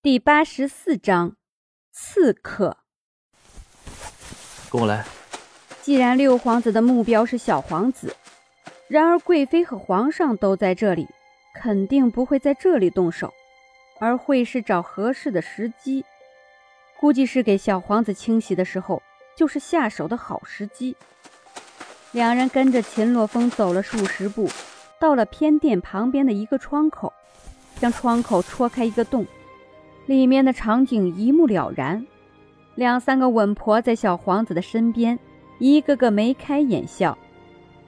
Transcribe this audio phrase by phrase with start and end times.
[0.00, 1.34] 第八十四章，
[1.90, 2.76] 刺客。
[4.70, 5.04] 跟我来。
[5.82, 8.14] 既然六皇子的目标是小皇子，
[8.86, 11.08] 然而贵妃和皇上都在这里，
[11.60, 13.34] 肯定不会在这里动手，
[13.98, 16.04] 而会是找合适的时机。
[17.00, 19.02] 估计是给小皇子清洗的时候，
[19.36, 20.96] 就是下手的好时机。
[22.12, 24.48] 两人跟着秦洛风走了数十步，
[25.00, 27.12] 到了偏殿旁边的一个窗口，
[27.80, 29.26] 将窗口戳开一个洞。
[30.08, 32.06] 里面的场景一目了然，
[32.76, 35.18] 两三个稳婆在小皇子的身边，
[35.58, 37.16] 一个个眉开眼笑。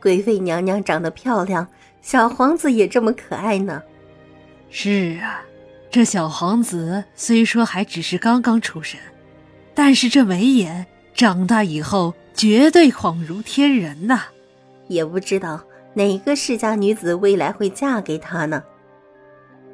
[0.00, 1.66] 贵妃娘娘长得漂亮，
[2.00, 3.82] 小皇子也这么可爱呢。
[4.70, 5.42] 是啊，
[5.90, 9.00] 这小皇子虽说还只是刚刚出生，
[9.74, 14.22] 但是这眉眼长大以后绝对恍如天人呐。
[14.86, 15.60] 也不知道
[15.94, 18.62] 哪个世家女子未来会嫁给他呢。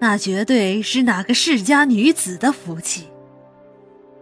[0.00, 3.06] 那绝对是哪个世家女子的福气。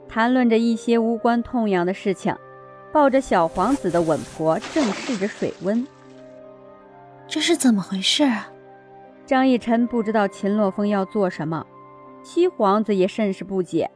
[0.09, 2.35] 谈论着一些无关痛痒的事情，
[2.93, 5.87] 抱着小皇子的稳婆正试着水温。
[7.29, 8.51] 这是怎么回事啊？
[9.25, 11.65] 张逸晨不知道秦洛风要做什么，
[12.25, 13.89] 七皇子也甚是不解。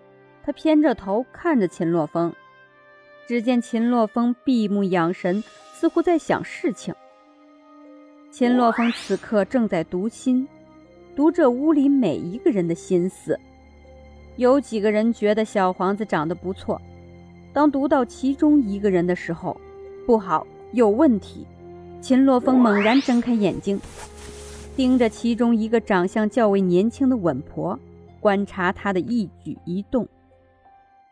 [0.44, 2.32] 他偏着头看着秦洛风，
[3.26, 6.94] 只见秦洛风闭目养神，似乎在想事情。
[8.30, 10.46] 秦洛风此刻正在读心。
[11.14, 13.38] 读这屋里每一个人的心思，
[14.36, 16.80] 有几个人觉得小皇子长得不错。
[17.52, 19.60] 当读到其中一个人的时候，
[20.06, 21.46] 不好，有问题。
[22.00, 23.78] 秦洛风猛然睁开眼睛，
[24.74, 27.78] 盯着其中一个长相较为年轻的稳婆，
[28.18, 30.08] 观察她的一举一动。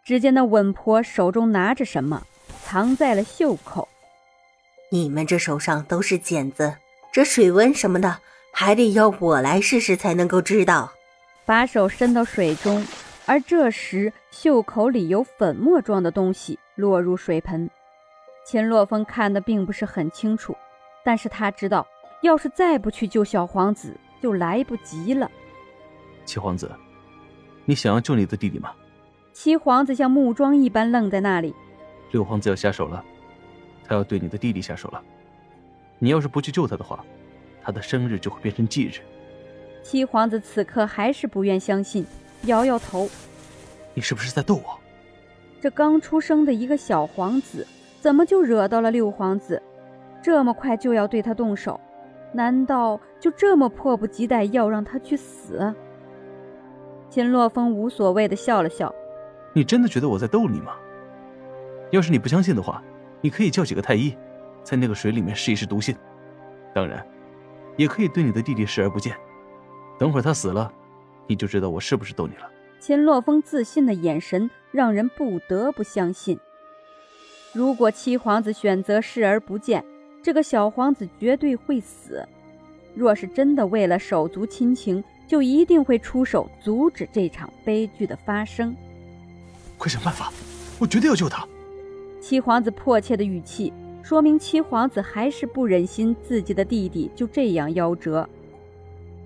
[0.02, 2.22] 只见那稳婆手中拿着什么，
[2.64, 3.86] 藏在了袖口。
[4.90, 6.74] 你们这手上都是茧子，
[7.12, 8.18] 这水温什么的。
[8.61, 10.92] 还得要我来试试才能够知道。
[11.47, 12.86] 把手伸到水中，
[13.25, 17.70] 而这时袖口里有粉末状的东西落入水盆。
[18.44, 20.55] 秦洛风看的并不是很清楚，
[21.02, 21.86] 但是他知道，
[22.20, 25.30] 要是再不去救小皇子，就来不及了。
[26.27, 26.70] 七皇子，
[27.64, 28.74] 你想要救你的弟弟吗？
[29.33, 31.55] 七皇子像木桩一般愣在那里。
[32.11, 33.02] 六皇子要下手了，
[33.86, 35.02] 他要对你的弟弟下手了。
[35.98, 37.02] 你要是不去救他的话。
[37.62, 39.00] 他的生日就会变成忌日。
[39.82, 42.06] 七皇子此刻还是不愿相信，
[42.42, 43.08] 摇摇头
[43.94, 44.78] ：“你是不是在逗我？
[45.60, 47.66] 这刚出生的一个小皇子，
[48.00, 49.60] 怎么就惹到了六皇子？
[50.22, 51.80] 这么快就要对他动手，
[52.32, 55.74] 难道就这么迫不及待要让他去死？”
[57.08, 58.94] 秦洛风无所谓的笑了笑
[59.52, 60.77] ：“你真的觉得我在逗你吗？
[61.90, 62.82] 要是你不相信的话，
[63.20, 64.14] 你可以叫几个太医，
[64.62, 65.96] 在那个水里面试一试毒性。
[66.74, 67.04] 当然。”
[67.80, 69.17] 也可以对你的弟弟视而不见，
[69.98, 70.70] 等会儿他死了，
[71.27, 72.42] 你就知道我是不是逗你了。
[72.79, 76.39] 秦洛风自信的眼神让人不得不相信，
[77.55, 79.83] 如果七皇子选择视而不见，
[80.23, 82.23] 这个小皇子绝对会死。
[82.95, 88.77] 若是真的为了手足亲情，就一定会出手阻止这场悲剧的发生。
[89.79, 90.30] 快想办法，
[90.79, 91.48] 我绝对要救他！
[92.20, 93.73] 七皇子迫切的语气。
[94.02, 98.28] 说明七皇子还是不忍心自己的弟弟就这样夭折，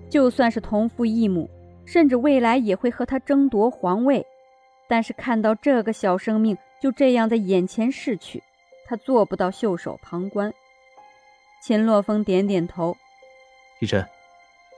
[0.09, 1.49] 就算是同父异母，
[1.85, 4.25] 甚至未来也会和他争夺皇位，
[4.87, 8.43] 但是看到这个小生命就这样在眼前逝去，
[8.85, 10.53] 他做不到袖手旁观。
[11.63, 12.95] 秦洛风点点头，
[13.79, 14.05] 逸晨，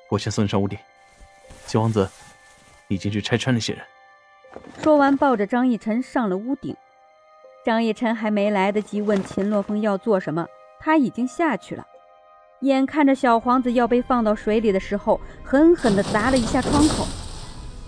[0.09, 0.79] 我先送你上屋顶。
[1.65, 2.09] 七皇子，
[2.87, 3.83] 你进去拆穿那些人。
[4.81, 6.73] 说完，抱着张逸晨上了屋顶。
[7.67, 10.47] 张逸晨还没来得及问秦洛风要做什么，
[10.79, 11.85] 他已经下去了。
[12.61, 17.05] 眼看着小皇子要被放到水里的时候，狠狠地砸了一下窗口。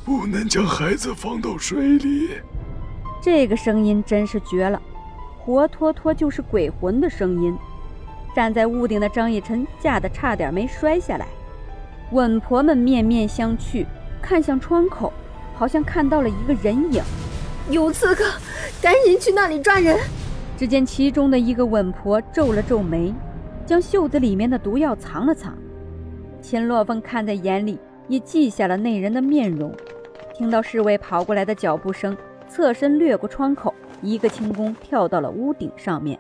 [0.04, 2.30] 不能将孩子放到水里。
[3.22, 4.82] 这个声音真是绝了，
[5.38, 7.58] 活脱脱就是鬼魂的声音。
[8.36, 11.26] 站在屋顶的张逸晨吓得差点没摔下来。
[12.12, 13.86] 稳婆们面面相觑，
[14.22, 15.14] 看向窗口，
[15.56, 17.02] 好像看到了一个人影。
[17.69, 18.24] 有刺客，
[18.81, 19.95] 赶紧去那里抓人！
[20.57, 23.13] 只见其中的一个稳婆皱了皱眉，
[23.63, 25.56] 将袖子里面的毒药藏了藏。
[26.42, 29.71] 秦洛风看在眼里，也记下了那人的面容。
[30.33, 32.18] 听到侍卫跑过来的脚步声，
[32.48, 36.19] 侧身掠过窗口，一个轻功跳到了屋顶上面。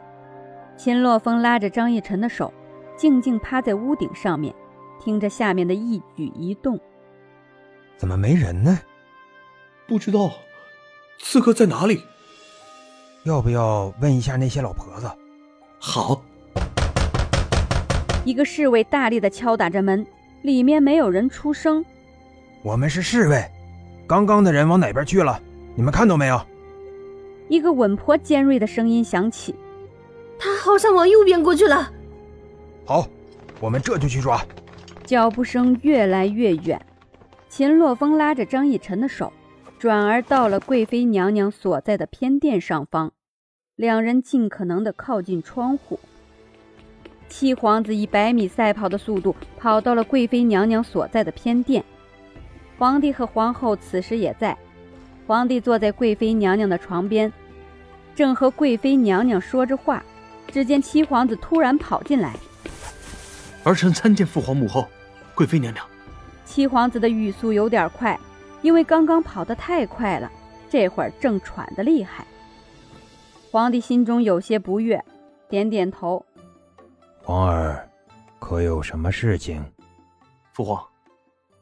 [0.77, 2.53] 秦洛风拉着张逸晨的手，
[2.95, 4.53] 静静趴在屋顶上面，
[5.03, 6.79] 听着下面的一举一动。
[7.97, 8.79] 怎么没人呢？
[9.87, 10.31] 不知道。
[11.19, 12.01] 刺客在哪里？
[13.23, 15.11] 要不要问一下那些老婆子？
[15.77, 16.23] 好。
[18.25, 20.05] 一个侍卫大力的敲打着门，
[20.41, 21.85] 里面没有人出声。
[22.63, 23.45] 我们是侍卫，
[24.07, 25.39] 刚刚的人往哪边去了？
[25.75, 26.41] 你们看到没有？
[27.47, 29.55] 一个稳婆尖锐的声音响起。
[30.39, 31.91] 他好像往右边过去了。
[32.85, 33.07] 好，
[33.59, 34.41] 我们这就去抓。
[35.05, 36.79] 脚步声越来越远，
[37.49, 39.31] 秦洛风拉着张逸晨的手，
[39.79, 43.13] 转而到了贵妃娘娘所在的偏殿上方。
[43.77, 45.97] 两人尽可能的靠近窗户。
[47.29, 51.81] 七皇子以百米赛跑的速度跑到了贵妃娘娘所在的偏殿。
[52.77, 54.57] 皇帝和皇后此时也在。
[55.25, 57.31] 皇帝坐在贵妃娘娘的床边，
[58.13, 60.03] 正和贵妃娘娘说着话。
[60.51, 62.35] 只见七皇子突然跑进来，
[63.63, 64.87] 儿臣参见父皇母后，
[65.35, 65.85] 贵妃娘娘。
[66.43, 68.19] 七皇子的语速有点快，
[68.61, 70.31] 因为刚刚跑得太快了，
[70.69, 72.25] 这会儿正喘得厉害。
[73.51, 75.03] 皇帝心中有些不悦，
[75.47, 76.23] 点点头。
[77.23, 77.89] 皇儿，
[78.39, 79.63] 可有什么事情？
[80.53, 80.83] 父皇，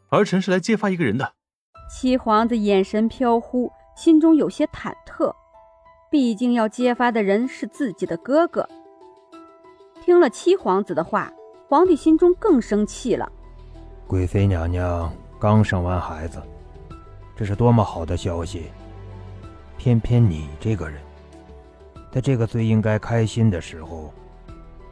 [0.10, 1.34] 儿臣是来揭发一个人的。
[1.90, 5.34] 七皇子眼神飘忽，心中有些忐忑。
[6.10, 8.68] 毕竟要揭发的人是自己的哥哥。
[10.02, 11.32] 听了七皇子的话，
[11.68, 13.30] 皇帝心中更生气了。
[14.08, 16.42] 贵妃娘娘刚生完孩子，
[17.38, 18.64] 这是多么好的消息！
[19.78, 21.00] 偏偏你这个人，
[22.12, 24.12] 在这个最应该开心的时候，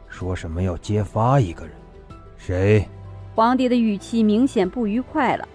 [0.08, 1.74] 说什么要揭发一个人？
[2.38, 2.86] 谁？
[3.34, 5.46] 皇帝的语气明显不愉快了。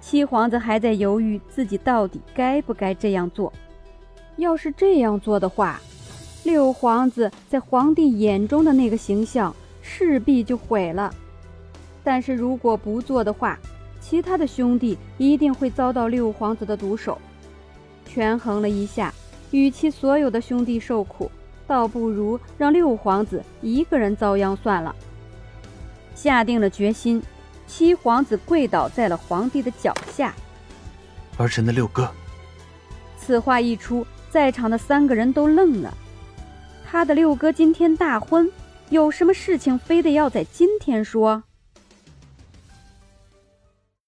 [0.00, 3.52] 七皇子还在犹豫自己到底该不该这样做。
[4.36, 5.78] 要是这样做的话，
[6.44, 11.12] 六皇子在皇帝眼中的那个形象势必就毁了。
[12.02, 13.58] 但是如果不做的话，
[14.02, 17.16] 其他的兄弟一定会遭到六皇子的毒手。
[18.04, 19.14] 权衡了一下，
[19.52, 21.30] 与其所有的兄弟受苦，
[21.66, 24.94] 倒不如让六皇子一个人遭殃算了。
[26.14, 27.22] 下定了决心，
[27.66, 30.34] 七皇子跪倒在了皇帝的脚下。
[31.38, 32.10] 儿臣的六哥。
[33.16, 34.04] 此话一出。
[34.32, 35.94] 在场的三个人都愣了。
[36.86, 38.50] 他的六哥今天大婚，
[38.88, 41.42] 有什么事情非得要在今天说？